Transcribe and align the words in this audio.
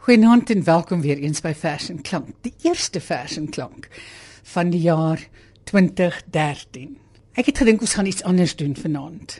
Goeienaand 0.00 0.50
en 0.50 0.64
welkom 0.64 1.00
weer 1.00 1.18
eens 1.20 1.42
by 1.44 1.50
Vers 1.52 1.90
en 1.92 1.98
Klank, 2.00 2.30
die 2.40 2.54
eerste 2.64 3.02
Vers 3.04 3.34
en 3.36 3.50
Klank 3.52 3.88
van 4.48 4.70
die 4.72 4.80
jaar 4.80 5.20
2013. 5.68 6.94
Ek 7.36 7.50
het 7.50 7.60
gedink 7.60 7.84
ons 7.84 7.98
gaan 7.98 8.08
iets 8.08 8.24
anders 8.24 8.54
doen 8.56 8.72
vanaand. 8.72 9.34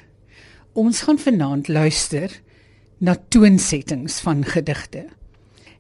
Ons 0.76 1.00
gaan 1.06 1.16
vanaand 1.18 1.70
luister 1.72 2.34
na 3.00 3.16
toonsettings 3.32 4.18
van 4.20 4.44
gedigte. 4.44 5.06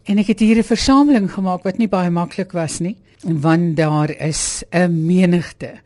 En 0.08 0.18
ek 0.18 0.32
het 0.32 0.40
hier 0.40 0.56
'n 0.56 0.72
versameling 0.72 1.28
gemaak 1.28 1.68
wat 1.68 1.76
nie 1.76 1.88
baie 1.88 2.10
maklik 2.10 2.56
was 2.56 2.78
nie, 2.80 2.96
want 3.20 3.76
daar 3.76 4.10
is 4.10 4.64
'n 4.72 5.04
menigte 5.04 5.76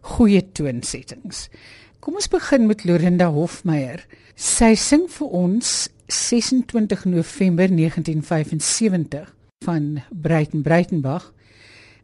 goeie 0.00 0.52
toonsettings. 0.52 1.48
Kom 2.00 2.14
ons 2.14 2.28
begin 2.28 2.66
met 2.66 2.84
Lorinda 2.84 3.30
Hofmeyer. 3.30 4.06
Sy 4.34 4.74
sing 4.74 5.08
vir 5.08 5.26
ons 5.28 5.88
26 6.12 7.04
November 7.04 7.76
1975 7.76 9.34
van 9.64 10.02
Breiten 10.10 10.62
Breitenbach. 10.62 11.32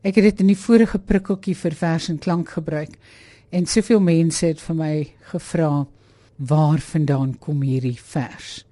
Ek 0.01 0.17
het 0.17 0.25
dit 0.25 0.41
in 0.41 0.53
die 0.53 0.57
vorige 0.59 0.99
prikkeltjie 0.99 1.57
vir 1.59 1.77
vers 1.77 2.09
en 2.09 2.19
klank 2.23 2.55
gebruik 2.57 2.97
en 3.53 3.69
soveel 3.69 4.01
mense 4.01 4.47
het 4.47 4.63
vir 4.65 4.79
my 4.79 4.95
gevra 5.33 5.85
waar 6.37 6.81
vandaan 6.81 7.37
kom 7.43 7.61
hierdie 7.67 7.99
vers. 8.01 8.65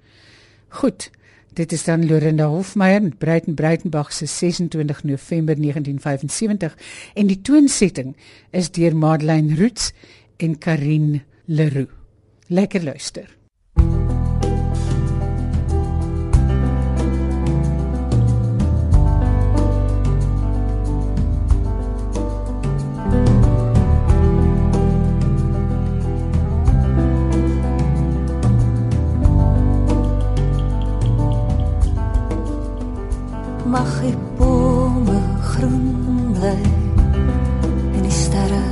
Goed, 0.81 1.11
dit 1.53 1.73
is 1.73 1.85
dan 1.85 2.07
Lorinda 2.09 2.49
Hofmeyer 2.49 3.03
met 3.03 3.19
Breiten 3.19 3.55
Breitenbach 3.55 4.13
se 4.13 4.27
26 4.27 5.05
November 5.05 5.57
1975 5.57 6.77
en 7.15 7.33
die 7.33 7.41
toonsetting 7.41 8.15
is 8.51 8.71
deur 8.71 8.97
Madeleine 8.97 9.57
Roots 9.61 9.93
en 10.37 10.59
Karin 10.59 11.23
Leroux. 11.45 11.93
Lekker 12.49 12.85
luister. 12.85 13.37
Mag 33.67 34.01
die 34.01 34.15
bome 34.39 35.21
groen 35.43 36.33
bly 36.37 36.59
en 37.95 38.03
die 38.03 38.15
sterre. 38.15 38.65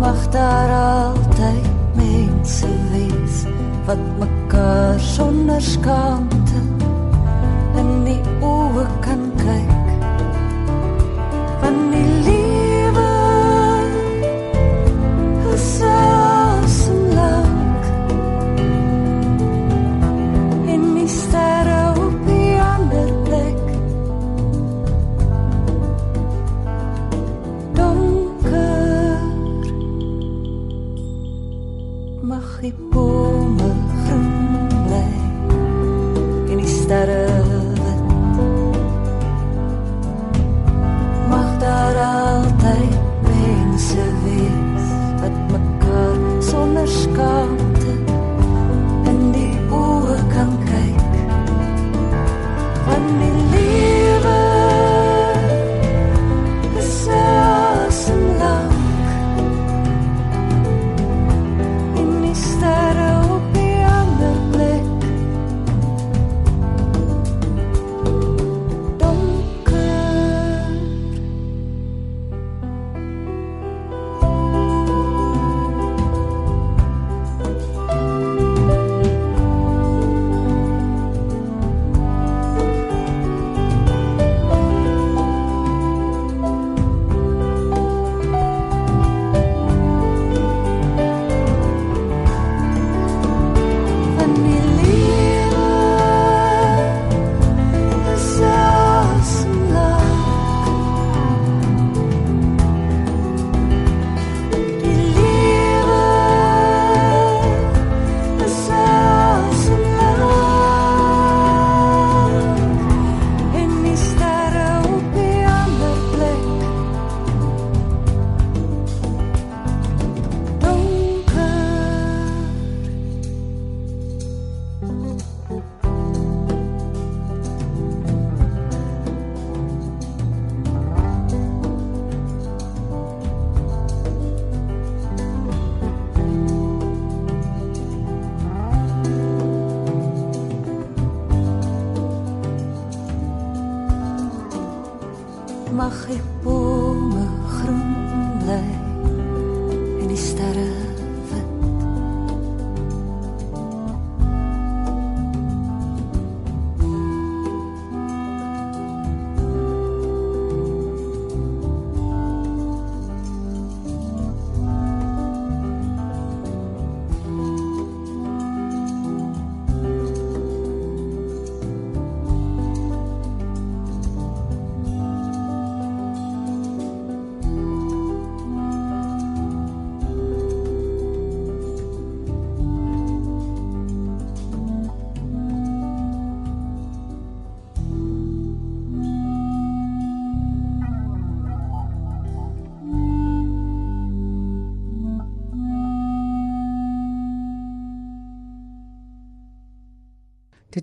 Mag 0.00 0.28
daar 0.34 0.72
altyd 0.80 1.68
mense 1.94 2.70
wees 2.92 3.44
wat 3.86 4.02
mekaar 4.18 5.00
sonder 5.00 5.62
skaamte 5.62 6.62
in 7.80 7.92
die 8.08 8.22
oë 8.40 8.86
kan 9.04 9.28
kyk 9.44 9.79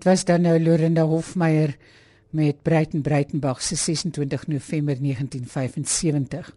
was 0.07 0.23
dan 0.25 0.41
nou 0.47 0.55
Lorinda 0.59 1.03
Hofmeyer 1.03 1.75
met 2.29 2.61
Breiten 2.63 3.01
Breitenbach 3.01 3.61
se 3.61 3.75
26 3.75 4.47
November 4.47 4.95
1975. 5.01 6.55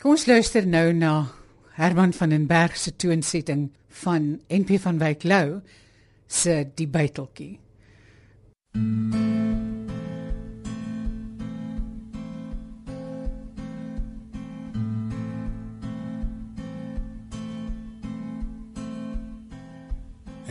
Kom 0.00 0.14
ons 0.16 0.26
luister 0.26 0.66
nou 0.66 0.92
na 0.96 1.26
Herman 1.76 2.12
van 2.16 2.32
den 2.32 2.46
Berg 2.48 2.76
se 2.76 2.96
toonsetting 2.96 3.68
van 4.04 4.38
NP 4.48 4.80
van 4.80 4.98
Wyk 4.98 5.26
Lou 5.28 5.60
se 6.26 6.62
Die 6.74 6.88
Byteltjie. 6.88 7.58
Ek 8.72 9.39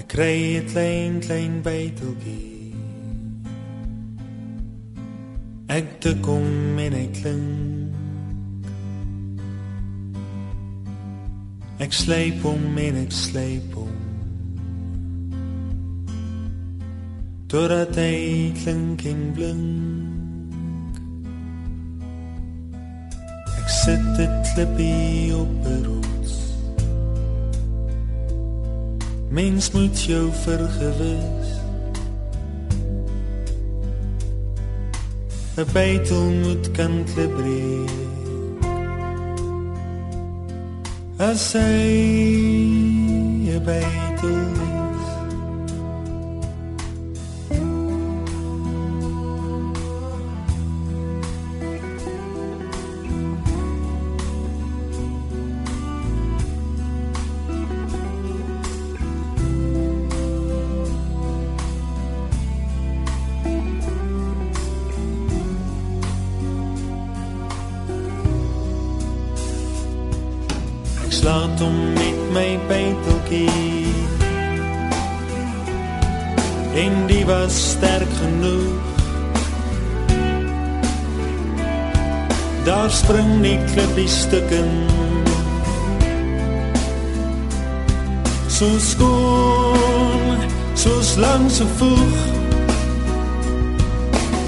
kry 0.09 0.57
'n 0.57 0.65
klein 0.71 1.19
klein 1.25 1.53
byteltjie. 1.61 2.73
Ek 5.69 5.87
te 6.01 6.11
kom 6.25 6.79
en 6.85 6.93
ek 6.93 7.13
klink. 7.21 7.93
Ek 11.79 11.93
sleep 11.93 12.41
hom 12.43 12.77
en 12.85 12.97
ek 13.05 13.13
sleep 13.13 13.75
hom. 13.77 13.93
Totdat 17.47 17.95
hy 18.01 18.49
klink 18.63 19.05
en 19.13 19.21
blink. 19.37 20.99
Ek 23.61 23.69
sit 23.77 24.03
dit 24.17 24.35
klippie 24.51 25.37
op 25.37 25.53
'n 25.69 25.98
Mens 29.29 29.71
moet 29.71 30.03
jou 30.03 30.29
vergewis. 30.33 31.47
'n 35.55 35.65
Bytel 35.73 36.29
moet 36.43 36.71
kan 36.71 37.03
klibreek. 37.13 37.89
As 41.17 41.53
hy 41.53 41.89
'n 43.53 43.63
bytel 43.65 44.68
So 88.59 88.67
skoon, 88.77 90.37
soos 90.73 91.15
langs 91.15 91.59
'n 91.59 91.67
voeg. 91.77 92.17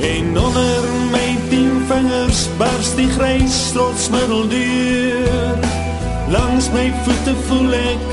En 0.01 0.37
onder 0.37 0.83
my 1.11 1.37
tien 1.49 1.85
vingers 1.87 2.47
bars 2.57 2.95
die 2.95 3.09
grys 3.09 3.71
trotsmiddel 3.71 4.47
deur. 4.47 5.55
Langs 6.27 6.69
my 6.71 6.93
voete 7.03 7.35
voel 7.47 7.73
ek 7.73 8.07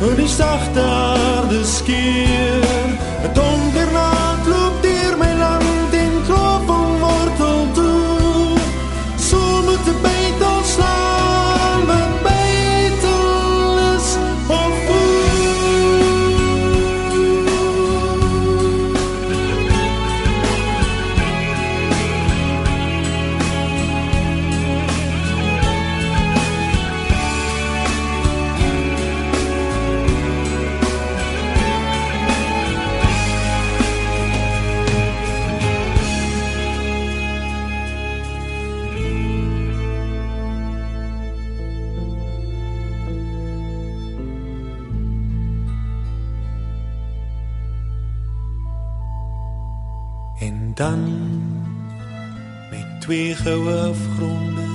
hoe 0.00 0.14
die 0.14 0.28
sagte 0.28 0.82
aarde 0.82 1.64
skeur. 1.64 2.66
'n 3.22 3.32
Donker 3.32 3.92
nag 3.92 4.31
dan 50.82 51.02
met 52.70 53.00
twee 53.00 53.34
goue 53.34 53.74
afgronde 53.90 54.66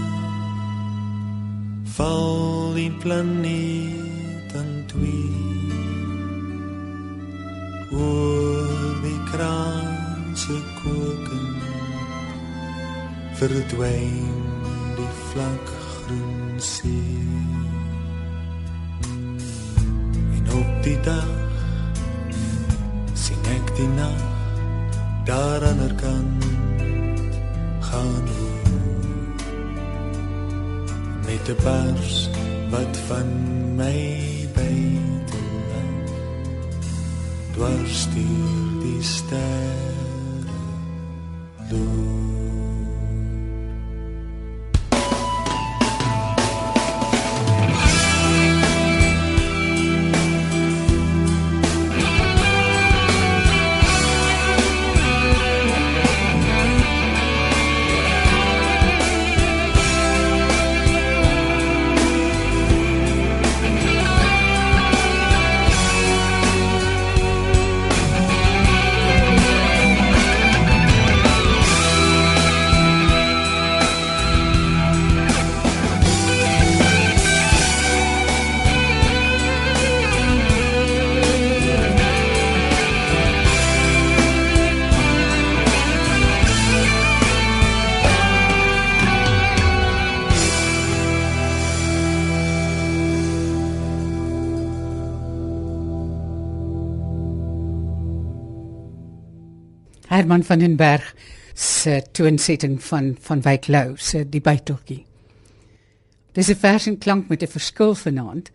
val 1.84 2.74
die 2.74 2.92
planeet 2.92 4.56
aan 4.56 4.84
twee. 4.86 5.32
Oor 7.92 9.02
die 9.04 9.20
kraanse 9.32 10.56
koken 10.80 11.50
verdwyn 13.42 14.32
die 15.02 15.12
vlak 15.28 15.76
groen 15.90 16.56
see. 16.72 17.20
En 20.38 20.56
op 20.62 20.72
die 20.88 21.00
dag 21.12 21.36
sien 23.28 23.54
ek 23.60 23.76
die 23.76 23.92
nag 24.00 24.37
daar 25.28 25.64
aan 25.64 25.78
der 25.78 25.94
kant 25.94 26.46
gaan 27.80 28.28
hoe 28.38 28.76
met 31.26 31.50
'n 31.50 31.56
pers 31.64 32.30
wat 32.70 32.98
van 33.08 33.28
my 33.76 34.00
bytel 34.54 35.50
dwars 37.54 38.08
deur 38.14 38.82
die 38.82 39.04
sterre 39.04 40.60
loop 41.70 42.27
Herman 100.18 100.44
van 100.44 100.60
den 100.60 100.76
Berg 100.76 101.16
se 101.54 102.02
toonsetting 102.12 102.80
van 102.84 103.12
van 103.22 103.42
Wyk 103.46 103.68
Lou 103.68 103.92
se 104.02 104.24
Die 104.30 104.42
Byteltjie. 104.42 105.04
Dis 106.34 106.50
'n 106.50 106.56
vers 106.56 106.88
en 106.88 106.98
klank 106.98 107.28
met 107.28 107.44
'n 107.44 107.48
verskil 107.48 107.96
vanaand. 107.96 108.50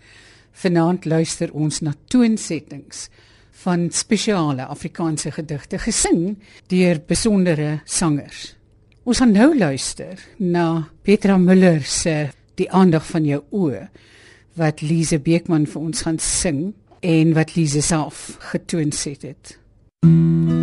Vanaand 0.52 1.04
luister 1.04 1.52
ons 1.52 1.81
na 1.81 1.95
toonsettings 2.07 3.09
van 3.50 3.90
spesiale 3.90 4.64
Afrikaanse 4.66 5.31
gedigte 5.31 5.78
gesing 5.78 6.38
deur 6.66 7.00
besondere 7.07 7.81
sangers. 7.85 8.57
Ons 9.02 9.19
gaan 9.19 9.33
nou 9.33 9.59
luister 9.59 10.19
na 10.37 10.88
Petra 11.02 11.37
Müller 11.37 11.83
se 11.83 12.28
Die 12.54 12.71
aandag 12.71 13.07
van 13.07 13.25
jou 13.25 13.42
oë 13.50 13.88
wat 14.54 14.81
Lize 14.81 15.19
Beekman 15.19 15.66
vir 15.66 15.81
ons 15.81 16.02
gaan 16.02 16.19
sing 16.19 16.75
en 17.00 17.33
wat 17.33 17.54
Lize 17.54 17.81
self 17.81 18.37
getoon 18.38 18.92
het. 19.04 19.23
het. 19.23 20.62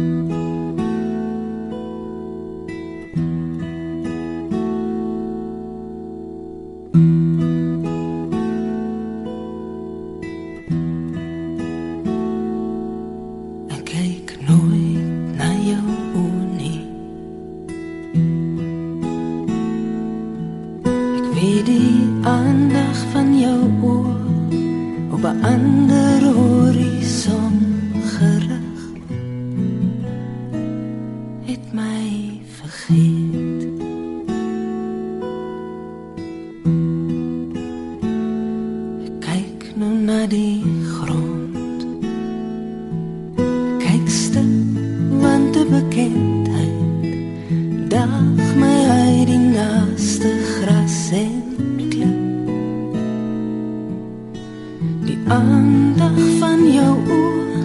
Aandag 55.29 56.17
van 56.39 56.71
jou 56.73 56.95
oë 57.05 57.61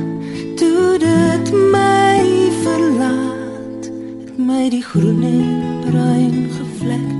toe 0.60 0.98
dit 1.00 1.52
my 1.72 2.20
verlaat. 2.62 3.88
Het 4.24 4.38
my 4.38 4.68
die 4.68 4.82
groen 4.82 5.22
en 5.22 5.80
bruin 5.88 6.48
gevlekte 6.58 7.13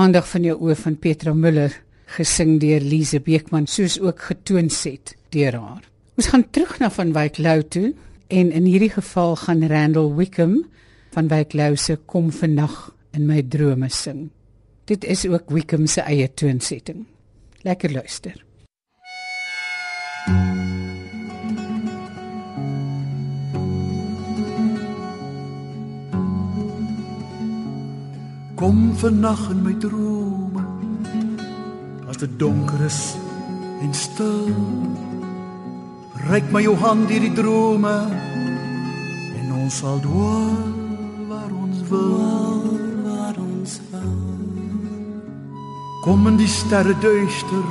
aandag 0.00 0.28
van 0.30 0.46
jou 0.46 0.54
oë 0.64 0.74
van 0.80 0.94
Petra 0.96 1.32
Müller 1.36 1.74
gesing 2.14 2.54
deur 2.62 2.80
Lize 2.80 3.18
Beekman 3.20 3.66
soos 3.68 3.98
ook 4.00 4.22
getoon 4.30 4.70
het 4.70 5.12
deur 5.34 5.58
haar. 5.60 5.84
Ons 6.16 6.30
gaan 6.32 6.44
terug 6.50 6.78
na 6.80 6.88
Van 6.90 7.12
Wyk 7.12 7.38
Lou 7.38 7.62
toe 7.62 7.92
en 8.28 8.52
in 8.52 8.64
hierdie 8.64 8.90
geval 8.90 9.36
gaan 9.36 9.66
Randall 9.68 10.14
Wickham 10.16 10.64
van 11.12 11.28
Wyk 11.28 11.52
Lou 11.52 11.76
se 11.76 11.96
kom 12.06 12.32
vannag 12.32 12.94
in 13.12 13.26
my 13.26 13.42
drome 13.42 13.88
sing. 13.88 14.30
Dit 14.84 15.04
is 15.04 15.26
ook 15.26 15.50
Wickham 15.50 15.86
se 15.86 16.00
eie 16.00 16.30
toonsetting. 16.34 17.04
Lekker 17.62 17.92
luister. 17.92 18.44
Kom 28.60 28.92
vannag 28.92 29.40
in 29.50 29.62
my 29.64 29.72
drome 29.80 30.60
as 32.10 32.18
dit 32.20 32.32
donker 32.36 32.82
is 32.84 33.16
en 33.80 33.94
stil. 33.96 34.52
Ryk 36.28 36.52
my 36.52 36.60
jou 36.60 36.74
hand 36.76 37.08
hierdie 37.08 37.32
drome 37.32 37.94
en 39.40 39.48
ons 39.62 39.80
sal 39.80 39.96
dwaal 40.04 40.60
waar 41.30 41.54
ons 41.56 41.80
wil. 41.88 42.60
Waar 43.08 43.40
ons 43.40 43.80
wil. 43.94 44.14
Kom 46.04 46.28
in 46.28 46.36
die 46.36 46.52
sterre 46.60 46.92
duister 47.00 47.64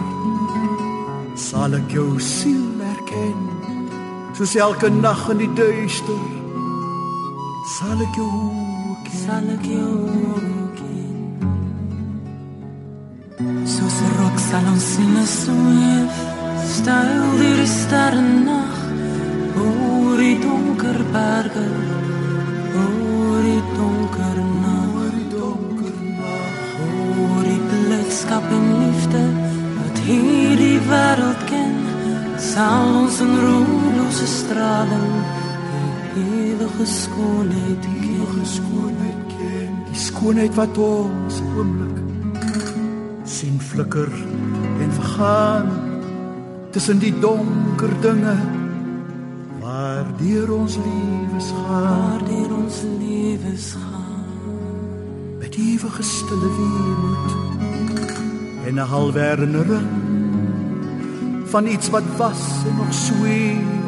sal 1.38 1.78
ek 1.78 1.94
jou 1.94 2.16
siel 2.18 2.82
erken. 2.96 3.38
Soos 4.34 4.58
elke 4.58 4.90
nag 4.90 5.22
in 5.36 5.46
die 5.46 5.54
duister 5.54 6.24
sal 7.78 8.08
ek 8.10 8.24
jou 8.24 8.32
ken. 9.06 9.20
sal 9.28 9.54
ek 9.54 9.70
jou 9.70 9.94
ken. 10.18 10.59
Sal 14.50 14.66
ons 14.66 14.86
sinne 14.96 15.24
sweef, 15.30 16.22
styl 16.74 17.10
deur 17.38 17.60
die 17.60 17.68
sterre 17.70 18.22
nag, 18.22 18.78
oor 19.62 20.18
die 20.18 20.38
donker 20.42 20.98
berge, 21.14 21.66
oor 22.82 23.46
die 23.46 23.62
donker 23.76 24.40
nag, 24.64 24.96
Oor 24.96 25.12
die 25.14 25.28
donker 25.36 26.00
nag 26.16 26.58
oor 26.80 27.46
die 27.46 27.62
blydskap 27.70 28.50
en 28.58 28.66
liefde 28.80 29.24
wat 29.78 30.02
hierdie 30.08 30.82
wêreld 30.90 31.46
ken, 31.54 31.78
sal 32.50 32.90
ons 33.04 33.22
in 33.26 33.38
roemlose 33.46 34.34
straling 34.34 35.16
die 36.18 36.28
ewige 36.50 36.90
skoonheid 36.98 37.90
ken. 37.94 38.38
die 38.42 38.52
skoonheid 38.58 39.26
ken. 39.38 39.82
Die 39.94 40.06
skoonheid 40.10 40.58
wat 40.58 40.86
ons 40.90 41.44
oomblik 41.54 42.09
sien 43.30 43.60
flikker 43.62 44.10
en 44.82 44.92
vergaan 44.92 45.68
tussen 46.72 47.00
die 47.00 47.14
donker 47.20 47.94
dinge 48.02 48.36
waar 49.62 50.06
deur 50.18 50.54
ons 50.54 50.78
lewens 50.82 51.52
gaan. 51.54 51.84
waardeur 51.84 52.56
ons 52.58 52.82
lewens 53.00 53.68
gaan. 53.78 54.26
met 55.40 55.56
ewige 55.56 56.04
stille 56.04 56.50
weemoed 56.58 57.30
en 58.66 58.74
'n 58.74 58.90
halwe 58.94 59.20
herinnering 59.20 59.88
van 61.46 61.68
iets 61.68 61.90
wat 61.90 62.08
was 62.18 62.42
en 62.68 62.76
nog 62.76 62.94
sweef 62.94 63.86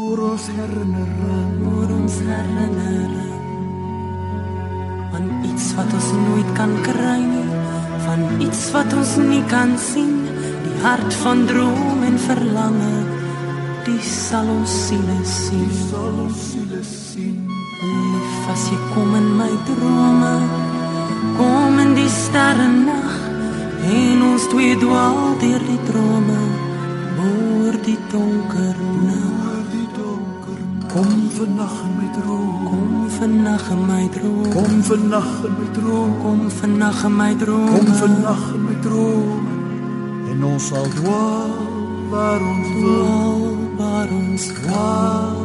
oor 0.00 0.30
ons 0.30 0.46
herinnering 0.46 1.44
Oor 1.64 1.90
ons 2.02 2.16
herinnering 2.18 3.32
van 5.10 5.24
iets 5.44 5.74
wat 5.74 5.92
ons 5.92 6.10
nooit 6.12 6.50
kan 6.52 6.72
kry 6.82 7.20
nie, 7.22 7.43
van 8.04 8.40
iets 8.40 8.70
wat 8.74 8.92
ons 8.92 9.16
nie 9.16 9.42
kan 9.50 9.74
sien, 9.80 10.14
die 10.64 10.78
hart 10.84 11.14
van 11.22 11.44
droom 11.48 12.02
en 12.06 12.18
verlange, 12.26 12.94
die 13.86 14.00
sal 14.04 14.48
ons 14.48 14.74
siele 14.86 15.18
sien. 15.28 15.70
sal 15.90 16.20
ons 16.26 16.44
siele 16.50 16.82
sien 16.82 17.40
Lief 17.84 18.48
as 18.52 18.64
jy 18.70 18.78
kom 18.94 19.14
in 19.18 19.28
my 19.38 19.50
drome, 19.68 20.34
kom 21.38 21.80
in 21.82 21.92
die 21.98 22.08
sterre 22.08 22.68
nag, 22.72 23.18
en 23.94 24.24
ons 24.30 24.48
twee 24.52 24.76
dwaal 24.80 25.36
deur 25.42 25.66
die 25.68 25.80
drome, 25.90 26.40
oor 27.26 27.80
die 27.84 27.98
donker 28.12 28.93
kom 30.94 31.10
vannag 31.36 31.74
in 31.86 31.92
my 31.98 32.08
droom 32.16 32.64
Kom 32.70 33.10
vannag 33.18 33.64
in 33.74 33.80
my 33.90 34.04
droom. 34.14 34.50
kom 34.54 34.74
vannag 34.88 35.30
in 35.46 35.52
my 35.58 35.66
droom 35.76 36.12
Kom 36.22 36.40
vannag 36.58 37.00
in 37.04 37.14
my 37.18 37.32
droom. 37.42 37.66
kom 37.74 37.88
vannag 38.00 38.42
in 38.54 38.62
my 38.66 38.74
droom 38.84 39.42
en 40.34 40.44
ons 40.50 40.66
sal 40.68 40.86
dwaal 40.98 41.52
waar 42.10 42.42
ons 42.52 42.68
wil 42.82 43.42
waar 43.78 44.10
ons 44.20 44.44
dwaal 44.58 45.42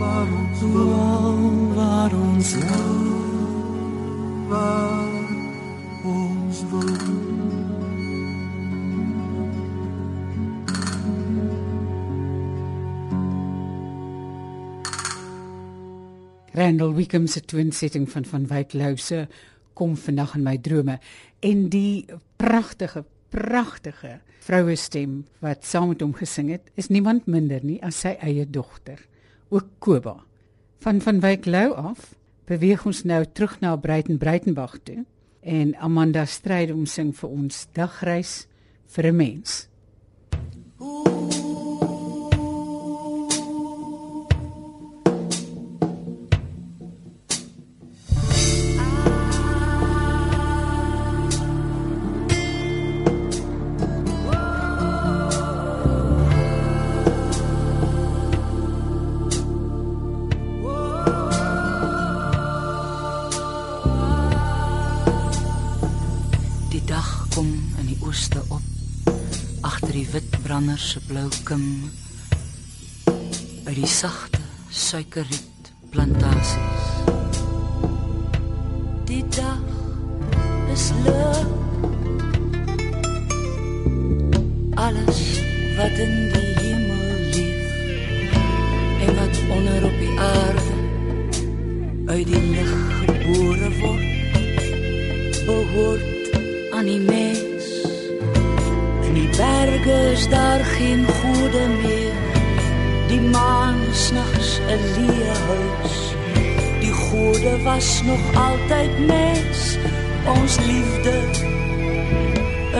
waar 0.00 0.28
ons 0.40 0.60
wil 0.74 1.38
waar 1.76 2.12
ons 2.26 2.50
wil. 2.54 2.98
waar 4.50 5.03
Randall 16.54 16.94
Wickham 16.94 17.26
se 17.26 17.40
toonsetting 17.40 18.06
van 18.10 18.24
van 18.24 18.46
Wyk 18.46 18.72
Lou 18.78 18.96
se 18.96 19.24
kom 19.74 19.96
vandag 19.98 20.36
in 20.38 20.44
my 20.46 20.54
drome 20.62 21.00
en 21.42 21.64
die 21.68 22.06
pragtige 22.38 23.02
pragtige 23.34 24.20
vroue 24.46 24.76
stem 24.78 25.24
wat 25.42 25.66
saam 25.66 25.90
met 25.90 26.04
hom 26.04 26.12
gesing 26.14 26.52
het 26.54 26.70
is 26.78 26.92
niemand 26.94 27.26
minder 27.26 27.64
nie 27.66 27.80
as 27.82 27.98
sy 28.04 28.14
eie 28.22 28.46
dogter 28.46 29.02
ook 29.50 29.66
Koba. 29.82 30.14
Van 30.78 31.02
van 31.02 31.18
Wyk 31.20 31.50
Lou 31.50 31.72
af 31.74 32.14
beweeg 32.46 32.86
ons 32.86 33.02
nou 33.02 33.24
terug 33.26 33.58
na 33.60 33.74
Breiten 33.76 34.18
Breitenberg 34.22 34.78
toe 34.86 35.02
en 35.42 35.74
Amanda 35.74 36.22
Strydom 36.24 36.86
sing 36.86 37.10
vir 37.18 37.34
ons 37.34 37.66
dagreis 37.74 38.44
vir 38.94 39.10
'n 39.10 39.16
mens 39.16 39.64
branders 70.64 70.90
se 70.90 71.00
blou 71.06 71.28
kim 71.44 71.90
by 73.66 73.72
die 73.76 73.88
sagte 73.88 74.40
suikerriet 74.70 75.72
plantasies. 75.92 76.86
Die 79.04 79.24
dag 79.36 79.60
is 80.72 80.86
lig 81.04 81.44
alles 84.86 85.20
wat 85.76 86.00
in 86.06 86.16
die 86.32 86.43
gode 107.44 107.62
was 107.62 108.02
nog 108.04 108.18
altyd 108.34 109.06
mens 109.06 109.76
ons 110.40 110.56
liefde 110.58 111.20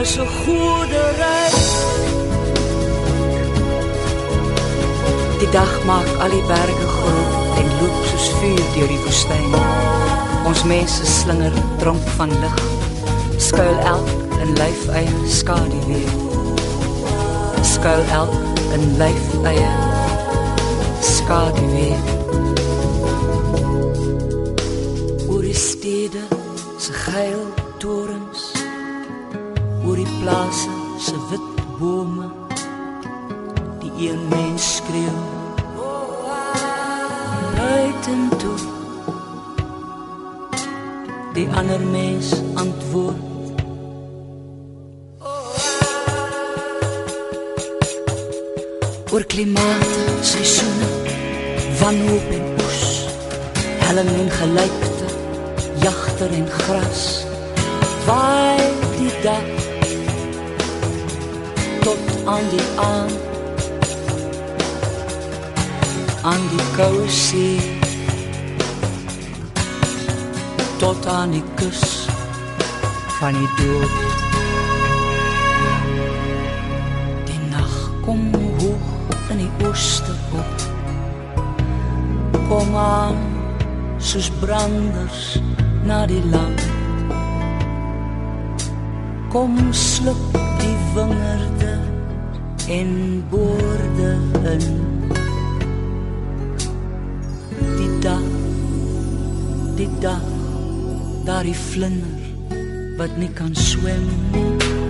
is 0.01 0.17
'n 0.17 0.27
goeie 0.27 1.05
reis. 1.17 1.69
Die 5.39 5.49
dag 5.49 5.83
maak 5.85 6.07
al 6.19 6.29
die 6.29 6.45
berge 6.47 6.87
groot 6.97 7.57
en 7.59 7.67
loop 7.79 8.05
soos 8.09 8.29
vuur 8.39 8.65
deur 8.75 8.87
die 8.87 9.01
woestyn 9.05 9.53
ons 10.45 10.63
mense 10.63 11.05
slinger 11.05 11.53
dronk 11.77 12.07
van 12.17 12.29
lig 12.29 12.57
skuil 13.37 13.77
elk 13.77 14.09
in 14.41 14.53
lyf 14.53 14.87
eie 14.87 15.15
skadu 15.27 15.79
weer. 15.87 16.13
Skuil 17.61 18.05
elk 18.11 18.33
in 18.73 18.97
lyf 18.97 19.25
eie 19.43 19.85
die 25.55 25.61
stede 25.61 26.23
se 26.77 26.93
geil 26.93 27.43
torens 27.79 28.41
oor 29.85 29.95
die 29.95 30.13
plase 30.19 30.73
se 30.99 31.15
wit 31.29 31.59
bome. 31.79 32.27
Die 33.79 34.09
een 34.09 34.27
mens 34.27 34.75
skreeu 34.75 35.15
buiten 37.55 38.29
toe. 38.37 38.57
Die 41.37 41.47
ander 41.59 41.79
mens 41.79 42.33
antwoord 42.53 43.23
oor 49.11 49.23
klimaat, 49.23 49.95
seisoene, 50.21 50.91
wanhoop 51.79 52.35
en 52.39 52.51
oes, 52.65 52.83
helling 53.87 54.11
en 54.25 54.31
gelykte, 54.41 54.94
jagter 55.85 56.31
en 56.33 56.47
gras. 56.49 57.25
Waai 58.05 58.61
die 58.97 59.13
dag 59.21 59.47
tot 61.85 62.01
aan 62.25 62.45
die 62.49 62.67
aan. 62.81 63.11
Aan 66.21 66.43
die 66.53 66.65
koue 66.77 67.05
see 67.09 67.59
tot 70.81 71.05
aan 71.05 71.37
die 71.37 71.43
kus 71.61 71.83
van 73.19 73.37
die 73.37 73.51
dood. 73.59 73.93
Die 77.29 77.41
nacht 77.53 78.01
kom 78.07 78.25
hoog 78.33 78.89
in 79.29 79.45
die 79.45 79.69
ooste 79.69 80.17
op. 80.41 80.65
Kom 82.49 82.73
aan 82.75 83.21
soos 84.01 84.31
branders 84.41 85.37
na 85.85 86.05
die 86.09 86.21
land 86.33 86.61
kom 89.29 89.57
sluk 89.73 90.21
die 90.61 90.77
wingerde 90.95 91.73
en 92.77 92.91
boorde 93.29 94.11
in. 94.53 94.65
Die 97.77 97.91
dag 97.99 98.25
die 99.75 99.89
dag 99.99 100.25
daar 101.25 101.43
die 101.43 101.55
vlinder 101.55 102.25
wat 102.97 103.17
nie 103.17 103.29
kan 103.37 103.55
swem 103.55 104.09
nie 104.31 104.84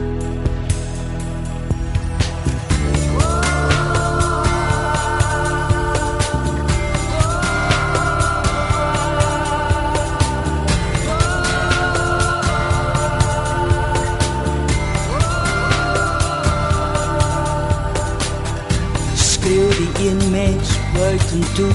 buiten 20.97 21.53
toe. 21.53 21.71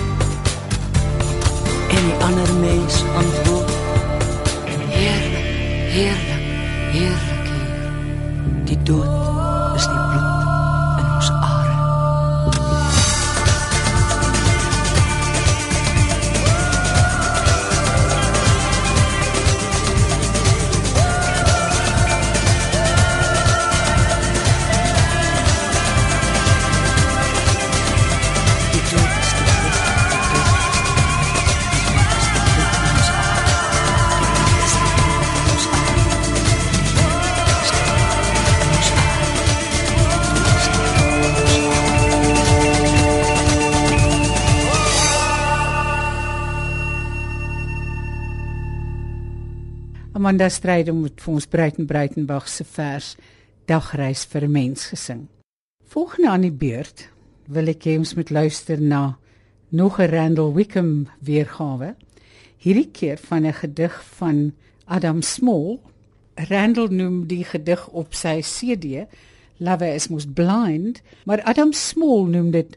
En 1.89 2.05
die 2.05 2.25
ander 2.25 2.55
mens 2.61 3.03
antwoord. 3.17 3.71
Heerlik 4.89 5.49
heerlik 5.91 6.43
heerlik 6.93 7.30
Amanda 50.21 50.51
Strydom 50.53 50.99
met 51.01 51.23
vir 51.25 51.33
ons 51.33 51.47
Breiten 51.49 51.87
Breitenberg 51.89 52.49
se 52.53 52.65
vers 52.75 53.15
Dagreis 53.71 54.27
vir 54.29 54.45
'n 54.45 54.53
mens 54.53 54.83
gesing. 54.93 55.23
Volgende 55.89 56.29
aan 56.29 56.43
die 56.43 56.53
beurt 56.53 57.09
wil 57.49 57.69
ek 57.69 57.87
hê 57.87 57.97
ons 57.97 58.15
moet 58.15 58.31
luister 58.31 58.81
na 58.81 59.17
nog 59.71 59.99
'n 59.99 60.11
Randall 60.11 60.53
Wickham 60.53 61.09
weergawe. 61.25 61.95
Hierdie 62.59 62.91
keer 62.93 63.17
van 63.17 63.47
'n 63.47 63.53
gedig 63.53 64.05
van 64.05 64.53
Adam 64.85 65.23
Small. 65.23 65.81
Randall 66.35 66.89
noem 66.91 67.27
die 67.27 67.45
gedig 67.45 67.89
op 67.89 68.15
sy 68.15 68.43
CD 68.43 69.07
Love 69.57 69.95
is 69.95 70.09
most 70.09 70.35
blind, 70.35 71.01
maar 71.25 71.43
Adam 71.43 71.73
Small 71.73 72.27
noem 72.27 72.51
dit 72.51 72.77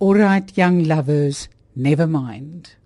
All 0.00 0.14
right 0.14 0.56
young 0.56 0.86
lovers, 0.86 1.48
never 1.72 2.08
mind. 2.08 2.79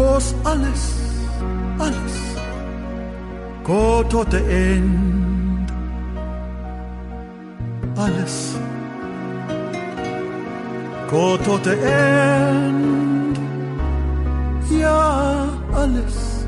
Kos 0.00 0.34
alles, 0.44 0.82
alles. 1.78 2.16
Go 3.62 4.02
tot 4.08 4.30
the 4.30 4.38
end. 4.38 5.70
Alles. 7.96 8.56
Go 11.10 11.36
tot 11.36 11.64
the 11.64 11.76
end. 11.76 13.38
Ja, 14.70 15.48
alles. 15.74 16.46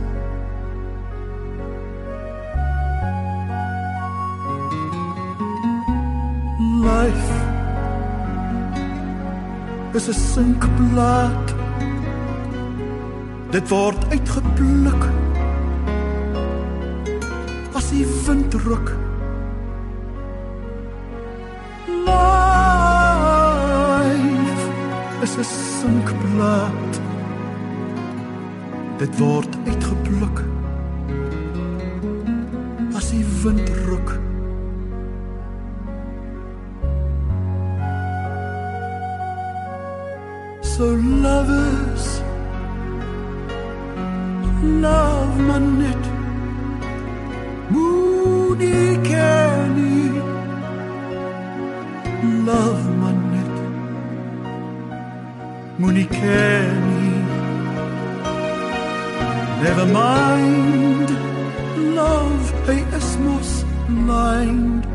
Life 6.88 7.32
is 9.94 10.08
'n 10.08 10.14
sinkblad. 10.14 11.51
Dit 13.52 13.68
word 13.68 14.00
uitgepluk 14.08 15.02
as 17.76 17.90
die 17.90 18.06
wind 18.24 18.54
ruk. 18.64 18.92
Life 22.06 23.04
is 25.20 25.36
'n 25.36 25.44
sinkblad. 25.44 26.92
Dit 28.96 29.18
word 29.20 29.52
uitgepluk 29.68 30.40
as 32.96 33.10
die 33.10 33.26
wind 33.44 33.68
ruk. 33.84 34.20
So 40.62 40.96
lovers 40.96 42.21
love 44.62 45.40
my 45.40 45.58
net 45.58 46.04
Moody 47.70 48.96
Kenny 49.02 50.08
Love 52.46 52.84
my 52.96 53.12
net 53.32 53.54
Moody 55.78 56.06
Kenny 56.06 57.10
Never 59.64 59.86
mind 59.86 61.10
Love 61.96 62.46
hy 62.66 62.78
is 62.96 63.16
mos 63.18 63.64
blind 63.88 64.86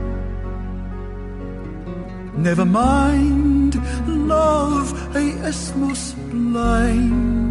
Never 2.37 2.65
mind 2.65 3.75
love 4.07 4.95
hy 5.13 5.27
is 5.51 5.75
mos 5.75 6.13
blind 6.31 7.46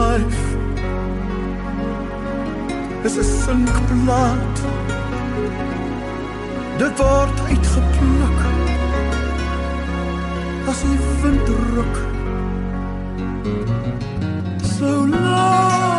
Life. 0.00 0.44
Is 3.06 3.16
'n 3.22 3.28
sinkblad 3.42 4.56
Dit 6.80 6.96
word 6.98 7.38
uitgepluk. 7.48 8.38
As 10.70 10.80
die 10.84 11.00
wind 11.20 11.48
ruk 11.74 11.96
So 14.74 14.90
love 15.28 15.90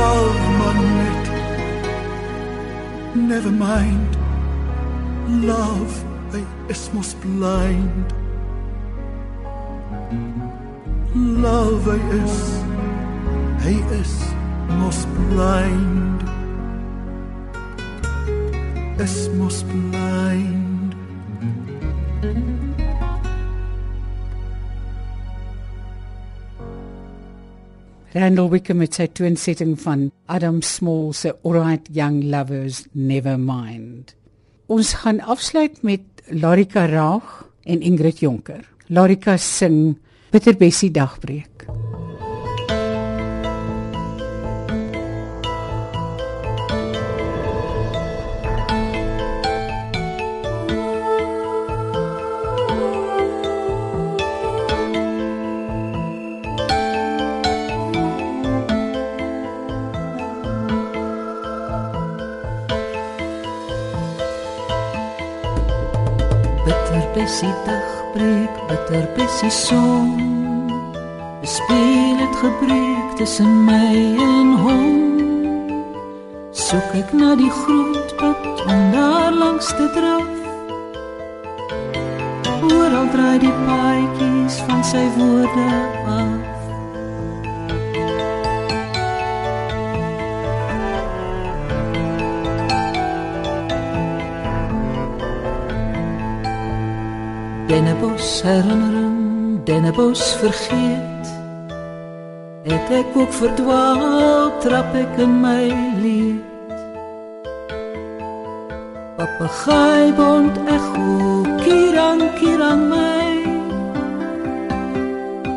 love 0.00 0.40
my 0.60 0.72
net. 0.98 1.24
Never 3.32 3.52
mind. 3.68 4.10
Love 5.52 5.94
I 6.38 6.42
is 6.72 6.82
mos 6.92 7.10
blind 7.22 8.19
Love 11.40 11.88
hy 11.88 12.00
is 12.20 12.38
hy 13.64 13.72
is 13.96 14.10
mos 14.76 14.98
blind 15.16 16.20
is 19.00 19.14
mos 19.38 19.62
blind 19.70 20.92
Randall 28.12 28.50
Wickham 28.52 28.82
met 28.84 29.00
sy 29.00 29.08
toonsetting 29.08 29.78
van 29.80 30.10
Adam 30.28 30.60
Small 30.60 31.14
se 31.16 31.32
Alright 31.40 31.88
Young 31.88 32.20
Lovers 32.28 32.82
Never 32.92 33.40
Mind. 33.40 34.12
Ons 34.68 34.92
gaan 35.00 35.24
afsluit 35.24 35.80
met 35.80 36.04
Larika 36.28 36.84
Raag 36.90 37.32
en 37.64 37.80
Ingrid 37.80 38.20
Jonker. 38.20 38.60
Larika 38.92 39.38
sing 39.40 39.96
Bitter 40.32 40.54
Bessie 40.54 40.90
Dagbreek. 40.90 41.66
Bitter 66.64 67.04
bessie 67.14 67.54
dag 67.66 67.82
breek, 68.14 68.50
bitter 68.68 69.06
bessie 69.16 69.50
son. 69.50 69.99
Gebreek 72.40 73.16
tussen 73.16 73.64
my 73.64 74.16
en 74.16 74.52
hom. 74.56 74.92
Soek 76.56 76.94
ek 76.96 77.10
na 77.12 77.34
die 77.36 77.50
groot 77.52 78.14
pad 78.16 78.62
om 78.64 78.78
daar 78.94 79.28
langs 79.36 79.68
te 79.76 79.88
draf. 79.92 80.30
Oral 82.64 83.10
draai 83.12 83.42
die 83.44 83.52
paadjies 83.66 84.56
van 84.70 84.80
sy 84.88 85.04
woorde 85.18 85.66
af. 86.14 86.64
Dennebos 97.68 98.32
herinnering, 98.48 99.60
Dennebos 99.68 100.24
vergeet. 100.40 101.39
Het 102.80 103.04
ek 103.04 103.16
ook 103.16 103.32
verdwaal, 103.32 104.58
trap 104.58 104.94
ek 104.94 105.18
in 105.20 105.34
my 105.40 105.66
leed. 106.00 106.78
Papegaai 109.16 110.12
bond 110.16 110.56
echo, 110.64 111.44
kirang 111.60 112.24
kirang 112.40 112.88
my. 112.88 113.28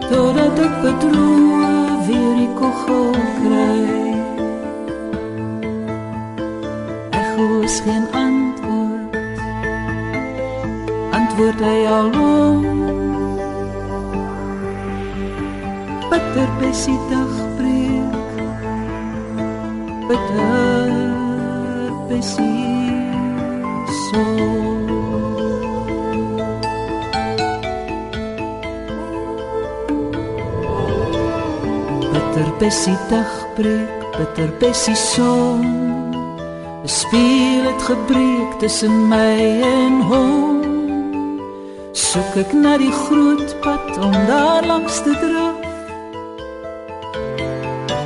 Totdat 0.09 0.59
ek 0.67 0.75
bedroe 0.83 1.63
weer 2.09 2.33
die 2.41 2.51
kogel 2.59 3.15
kry. 3.39 3.79
Echo 7.23 7.47
is 7.61 7.79
geen 7.87 8.05
antwoord 8.11 9.17
antwoord 11.13 11.59
hy 11.65 11.79
al 11.89 12.09
Bitter 16.13 16.49
bessie 16.61 16.99
dag 17.09 17.33
breek. 17.57 18.33
Bitter 20.07 20.91
bessie 22.09 23.09
so 24.03 24.21
Bitter 32.13 32.47
bessie 32.59 32.97
dag 33.09 33.33
breek 33.55 34.05
Bitter 34.17 34.49
bessie 34.59 34.95
son 34.95 35.65
Speel 36.85 37.65
het 37.71 37.81
gebreek 37.81 38.59
tussen 38.59 39.07
my 39.09 39.33
en 39.65 39.97
hom. 40.11 40.61
Soek 41.97 42.37
ek 42.45 42.53
na 42.53 42.77
die 42.77 42.93
groot 42.93 43.57
pad 43.65 43.97
om 43.97 44.13
daar 44.29 44.61
langs 44.61 45.01
te 45.01 45.17
draf. 45.17 45.52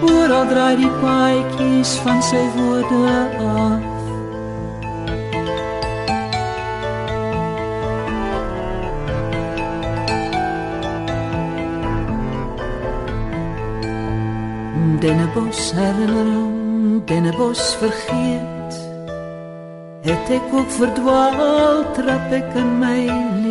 Oral 0.01 0.45
draai 0.49 0.75
die 0.77 0.89
paadjies 1.01 1.97
van 2.05 2.19
sy 2.21 2.41
woorde 2.55 2.99
af. 3.41 3.95
Dennebos 15.01 15.71
herinnering, 15.77 17.01
Dennebos 17.05 17.75
vergeet. 17.81 18.79
Het 20.01 20.29
ek 20.37 20.53
ook 20.53 20.71
verdwaal, 20.77 21.83
trap 21.97 22.31
ek 22.31 22.55
in 22.55 22.71
my 22.81 23.01
leed. 23.05 23.46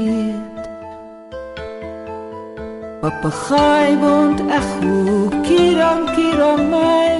Papegaai 3.06 3.94
wond 4.02 4.38
echo, 4.58 5.30
kirang 5.46 6.06
kirang 6.16 6.62
my. 6.72 7.14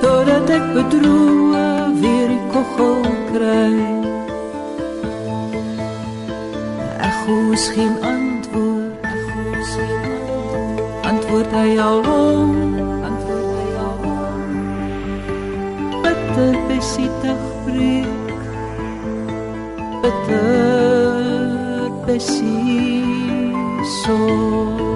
Totdat 0.00 0.48
ek 0.56 0.64
bedroe 0.72 1.60
weer 2.00 2.32
die 2.32 2.40
kogel 2.54 3.04
kry. 3.28 3.76
Echo 7.10 7.36
is 7.58 7.68
geen 7.76 7.92
antwoord, 8.14 9.04
echo 9.12 9.44
is 9.60 9.72
geen 9.76 10.00
antwoord. 10.16 11.04
Antwoord 11.12 11.52
hy 11.60 11.70
al 11.90 12.00
hom, 12.08 12.56
antwoord 13.10 13.50
hy 13.60 13.70
al 13.84 13.96
hom. 14.08 14.50
Bitter 16.08 16.52
besietig 16.72 17.48
breek, 17.68 18.36
bitter 20.00 21.90
besietig 22.08 23.11
so. 24.04 24.91